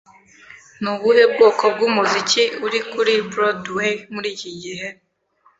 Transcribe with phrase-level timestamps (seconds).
[0.81, 4.87] Ni ubuhe bwoko bw'umuziki uri kuri Broadway muri iki gihe?